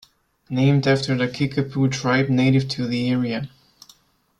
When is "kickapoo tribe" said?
1.27-2.27